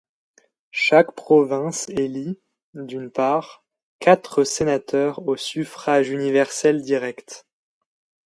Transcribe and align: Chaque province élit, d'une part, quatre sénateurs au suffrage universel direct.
Chaque 0.73 1.11
province 1.11 1.87
élit, 1.89 2.39
d'une 2.73 3.11
part, 3.11 3.63
quatre 3.99 4.43
sénateurs 4.43 5.19
au 5.27 5.35
suffrage 5.37 6.09
universel 6.09 6.81
direct. 6.81 7.45